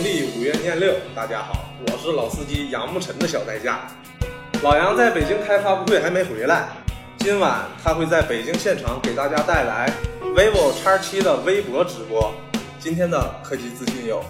[0.00, 3.86] 农历五月廿六，大家好，我是老司机杨慕辰的小代驾。
[4.62, 6.68] 老杨在北京开发布会还没回来，
[7.18, 9.92] 今晚他会在北京现场给大家带来
[10.34, 12.32] vivo X 7的微博直播。
[12.78, 14.24] 今天的科技资讯有：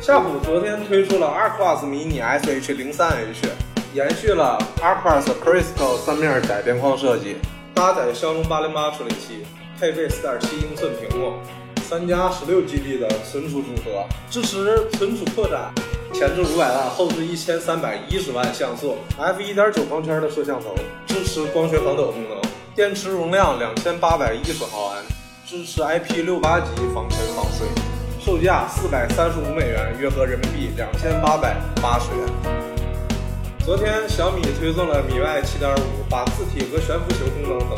[0.00, 3.46] 夏普昨天推出了 Arcos Mini SH 零三 H，
[3.92, 7.36] 延续了 Arcos Crystal 三面窄边框设计，
[7.74, 9.44] 搭载骁龙八零八处理器，
[9.78, 11.34] 配备四点七英寸屏幕。
[11.88, 15.72] 三加十六 GB 的存储组合，支持存储扩展，
[16.12, 20.74] 前置五百万，后置一千三百一十万像素，f 一点九光圈的摄像头，
[21.06, 22.40] 支持光学防抖功能，
[22.74, 25.04] 电池容量两千八百一十毫安，
[25.46, 27.68] 支持 IP 六八级防尘防水，
[28.20, 32.26] 售价四百三十五美元，约合人民币两千八百八十元。
[33.64, 37.75] 昨天小米推送了米 UI 七点五，把字体和悬浮球功能等。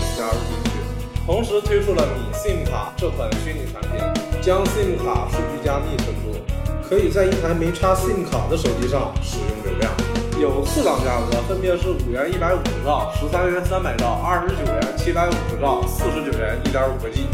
[1.28, 4.00] 同时推出了米 SIM 卡这款虚拟产品，
[4.40, 6.40] 将 SIM 卡数据加密存储，
[6.88, 9.92] 可以在一台没插 SIM 卡的手机上使用流量。
[10.40, 17.26] 有四档价格，分别是五元一百五十兆、十三元三百兆、二十九元七百五十兆、四十九元一点五个 G。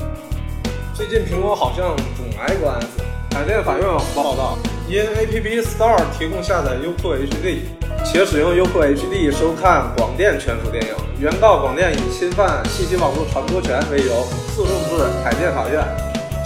[0.92, 4.58] 最近苹果好像总挨官司，海淀法院网报道，
[4.88, 7.83] 因 App Store 提供下载优酷 HD。
[8.14, 14.22] 且使用优酷 HD 收看广电全属电影，原告广电以侵犯信息网络传播权为由
[14.54, 15.82] 诉讼至海淀法院，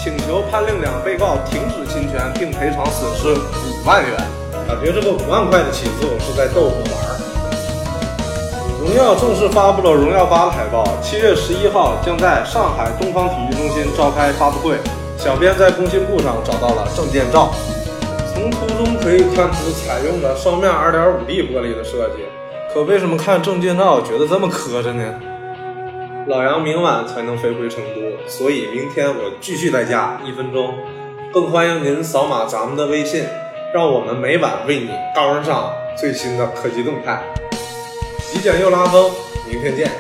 [0.03, 4.17] 请求判令两被告停止侵权并赔偿损失五万元。
[4.67, 7.21] 感觉这个五万块的起诉是在逗我们玩儿。
[8.81, 14.79] 荣耀正式发布了荣耀八的海报，七月十一号将在上海东方体育中心召开发布会。
[15.19, 17.53] 小编在工信部上找到了证件照。
[18.39, 22.23] 从图中可以看出，采用了双面 2.5D 玻璃的设计。
[22.73, 25.15] 可为什么看证件照觉得这么磕碜呢？
[26.29, 30.73] 老杨明晚才能飞回成都，所以明天我继续在家一分钟。
[31.33, 33.25] 更欢迎您扫码咱们的微信，
[33.75, 37.21] 让我们每晚为你杠上最新的科技动态。
[38.21, 39.11] 极简又拉风，
[39.51, 39.91] 明天见。